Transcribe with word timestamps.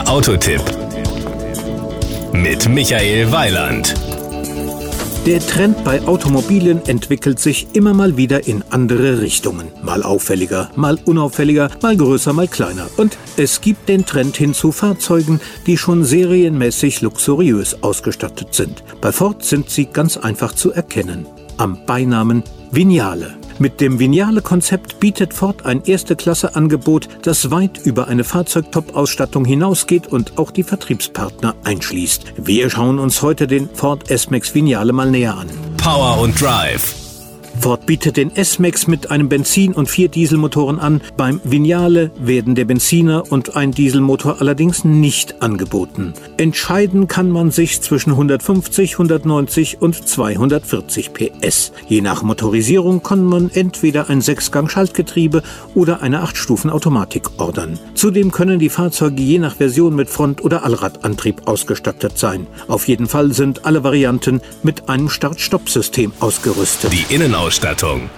Der 0.00 0.08
Autotipp 0.08 0.62
mit 2.32 2.66
Michael 2.70 3.30
Weiland. 3.32 3.94
Der 5.26 5.40
Trend 5.40 5.84
bei 5.84 6.00
Automobilen 6.06 6.80
entwickelt 6.86 7.38
sich 7.38 7.66
immer 7.74 7.92
mal 7.92 8.16
wieder 8.16 8.46
in 8.46 8.64
andere 8.70 9.20
Richtungen. 9.20 9.68
Mal 9.82 10.02
auffälliger, 10.02 10.70
mal 10.74 10.98
unauffälliger, 11.04 11.68
mal 11.82 11.98
größer, 11.98 12.32
mal 12.32 12.48
kleiner. 12.48 12.88
Und 12.96 13.18
es 13.36 13.60
gibt 13.60 13.90
den 13.90 14.06
Trend 14.06 14.38
hin 14.38 14.54
zu 14.54 14.72
Fahrzeugen, 14.72 15.38
die 15.66 15.76
schon 15.76 16.02
serienmäßig 16.02 17.02
luxuriös 17.02 17.82
ausgestattet 17.82 18.54
sind. 18.54 18.82
Bei 19.02 19.12
Ford 19.12 19.44
sind 19.44 19.68
sie 19.68 19.84
ganz 19.84 20.16
einfach 20.16 20.54
zu 20.54 20.72
erkennen. 20.72 21.26
Am 21.58 21.84
Beinamen 21.84 22.42
Vignale. 22.70 23.36
Mit 23.60 23.82
dem 23.82 23.98
Vignale-Konzept 23.98 25.00
bietet 25.00 25.34
Ford 25.34 25.66
ein 25.66 25.84
Erste-Klasse-Angebot, 25.84 27.10
das 27.20 27.50
weit 27.50 27.76
über 27.84 28.08
eine 28.08 28.24
Fahrzeugtop-Ausstattung 28.24 29.44
hinausgeht 29.44 30.06
und 30.06 30.38
auch 30.38 30.50
die 30.50 30.62
Vertriebspartner 30.62 31.54
einschließt. 31.62 32.32
Wir 32.38 32.70
schauen 32.70 32.98
uns 32.98 33.20
heute 33.20 33.46
den 33.46 33.68
Ford 33.68 34.10
S-Max 34.10 34.54
Vignale 34.54 34.94
mal 34.94 35.10
näher 35.10 35.36
an. 35.36 35.50
Power 35.76 36.22
und 36.22 36.40
Drive 36.40 37.09
Ford 37.60 37.84
bietet 37.84 38.16
den 38.16 38.34
S-Max 38.34 38.86
mit 38.86 39.10
einem 39.10 39.28
Benzin- 39.28 39.74
und 39.74 39.86
vier 39.86 40.08
Dieselmotoren 40.08 40.78
an. 40.78 41.02
Beim 41.18 41.42
Vignale 41.44 42.10
werden 42.18 42.54
der 42.54 42.64
Benziner 42.64 43.30
und 43.30 43.54
ein 43.54 43.70
Dieselmotor 43.72 44.40
allerdings 44.40 44.82
nicht 44.82 45.42
angeboten. 45.42 46.14
Entscheiden 46.38 47.06
kann 47.06 47.30
man 47.30 47.50
sich 47.50 47.82
zwischen 47.82 48.12
150, 48.12 48.92
190 48.94 49.82
und 49.82 50.08
240 50.08 51.12
PS. 51.12 51.72
Je 51.86 52.00
nach 52.00 52.22
Motorisierung 52.22 53.02
kann 53.02 53.24
man 53.24 53.50
entweder 53.52 54.08
ein 54.08 54.22
Sechsgang-Schaltgetriebe 54.22 55.42
oder 55.74 56.00
eine 56.00 56.24
8-Stufen-Automatik 56.24 57.38
ordern. 57.38 57.78
Zudem 57.94 58.30
können 58.30 58.58
die 58.58 58.70
Fahrzeuge 58.70 59.22
je 59.22 59.38
nach 59.38 59.56
Version 59.56 59.94
mit 59.94 60.08
Front- 60.08 60.42
oder 60.42 60.64
Allradantrieb 60.64 61.46
ausgestattet 61.46 62.16
sein. 62.16 62.46
Auf 62.68 62.88
jeden 62.88 63.06
Fall 63.06 63.34
sind 63.34 63.66
alle 63.66 63.84
Varianten 63.84 64.40
mit 64.62 64.88
einem 64.88 65.10
Start-Stopp-System 65.10 66.12
ausgerüstet. 66.20 66.90
Die 66.92 67.14
Innenausstattung 67.14 67.49
Ausstattung. 67.50 68.08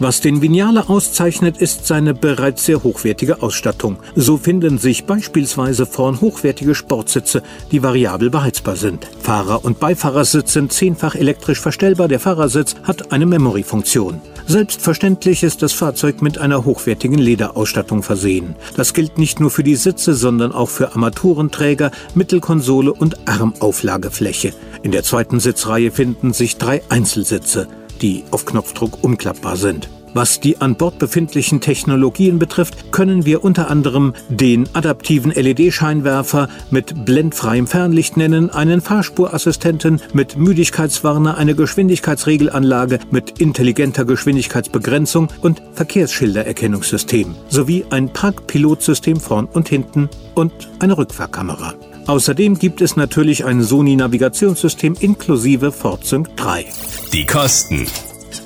Was 0.00 0.20
den 0.20 0.42
Vignale 0.42 0.88
auszeichnet, 0.88 1.58
ist 1.58 1.86
seine 1.86 2.14
bereits 2.14 2.64
sehr 2.64 2.82
hochwertige 2.82 3.42
Ausstattung. 3.42 3.98
So 4.16 4.38
finden 4.38 4.76
sich 4.78 5.04
beispielsweise 5.04 5.86
vorn 5.86 6.20
hochwertige 6.20 6.74
Sportsitze, 6.74 7.44
die 7.70 7.84
variabel 7.84 8.28
beheizbar 8.28 8.74
sind. 8.74 9.06
Fahrer- 9.22 9.64
und 9.64 9.78
Beifahrersitz 9.78 10.52
sind 10.52 10.72
zehnfach 10.72 11.14
elektrisch 11.14 11.60
verstellbar. 11.60 12.08
Der 12.08 12.18
Fahrersitz 12.18 12.74
hat 12.82 13.12
eine 13.12 13.24
Memory-Funktion. 13.24 14.20
Selbstverständlich 14.48 15.44
ist 15.44 15.62
das 15.62 15.72
Fahrzeug 15.72 16.20
mit 16.20 16.38
einer 16.38 16.64
hochwertigen 16.64 17.18
Lederausstattung 17.18 18.02
versehen. 18.02 18.56
Das 18.76 18.94
gilt 18.94 19.16
nicht 19.16 19.38
nur 19.38 19.52
für 19.52 19.62
die 19.62 19.76
Sitze, 19.76 20.14
sondern 20.14 20.50
auch 20.50 20.70
für 20.70 20.90
Armaturenträger, 20.90 21.92
Mittelkonsole 22.16 22.92
und 22.92 23.28
Armauflagefläche. 23.28 24.54
In 24.82 24.90
der 24.90 25.04
zweiten 25.04 25.38
Sitzreihe 25.38 25.92
finden 25.92 26.32
sich 26.32 26.56
drei 26.56 26.82
Einzelsitze 26.88 27.68
die 28.02 28.24
auf 28.30 28.44
Knopfdruck 28.44 29.02
umklappbar 29.02 29.56
sind. 29.56 29.88
Was 30.12 30.40
die 30.40 30.60
an 30.60 30.74
Bord 30.74 30.98
befindlichen 30.98 31.60
Technologien 31.60 32.40
betrifft, 32.40 32.90
können 32.90 33.24
wir 33.26 33.44
unter 33.44 33.70
anderem 33.70 34.14
den 34.28 34.68
adaptiven 34.74 35.30
LED-Scheinwerfer 35.30 36.48
mit 36.70 37.04
blendfreiem 37.04 37.68
Fernlicht 37.68 38.16
nennen, 38.16 38.50
einen 38.50 38.80
Fahrspurassistenten 38.80 40.00
mit 40.12 40.36
Müdigkeitswarner, 40.36 41.36
eine 41.36 41.54
Geschwindigkeitsregelanlage 41.54 42.98
mit 43.12 43.40
intelligenter 43.40 44.04
Geschwindigkeitsbegrenzung 44.04 45.28
und 45.42 45.62
Verkehrsschildererkennungssystem 45.74 47.36
sowie 47.48 47.84
ein 47.90 48.12
Parkpilotsystem 48.12 49.20
vorn 49.20 49.46
und 49.46 49.68
hinten 49.68 50.08
und 50.34 50.52
eine 50.80 50.98
Rückfahrkamera. 50.98 51.74
Außerdem 52.08 52.58
gibt 52.58 52.80
es 52.80 52.96
natürlich 52.96 53.44
ein 53.44 53.62
Sony-Navigationssystem 53.62 54.96
inklusive 54.98 55.70
FordSync 55.70 56.36
3. 56.36 56.64
Die 57.12 57.26
Kosten. 57.26 57.86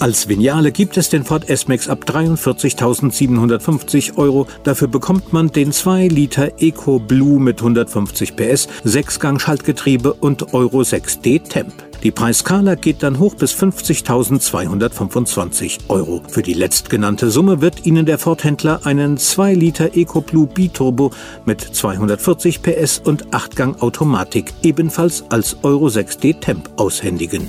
Als 0.00 0.28
Vignale 0.28 0.70
gibt 0.70 0.98
es 0.98 1.08
den 1.08 1.24
Ford 1.24 1.48
S-Max 1.48 1.88
ab 1.88 2.04
43.750 2.06 4.18
Euro. 4.18 4.46
Dafür 4.64 4.88
bekommt 4.88 5.32
man 5.32 5.50
den 5.50 5.72
2 5.72 6.08
Liter 6.08 6.50
Eco 6.58 6.98
Blue 6.98 7.40
mit 7.40 7.60
150 7.60 8.36
PS, 8.36 8.68
6-Gang-Schaltgetriebe 8.84 10.12
und 10.12 10.52
Euro 10.52 10.82
6D 10.82 11.48
Temp. 11.48 11.72
Die 12.02 12.10
Preiskala 12.10 12.74
geht 12.74 13.02
dann 13.02 13.18
hoch 13.18 13.34
bis 13.34 13.54
50.225 13.54 15.78
Euro. 15.88 16.20
Für 16.28 16.42
die 16.42 16.52
letztgenannte 16.52 17.30
Summe 17.30 17.62
wird 17.62 17.86
Ihnen 17.86 18.04
der 18.04 18.18
Ford-Händler 18.18 18.84
einen 18.84 19.16
2 19.16 19.54
Liter 19.54 19.96
EcoBlue 19.96 20.48
Biturbo 20.48 21.12
mit 21.46 21.62
240 21.62 22.60
PS 22.60 23.00
und 23.02 23.28
8-Gang 23.28 23.80
Automatik 23.80 24.52
ebenfalls 24.62 25.24
als 25.30 25.56
Euro 25.62 25.86
6D 25.86 26.40
Temp 26.40 26.68
aushändigen. 26.76 27.48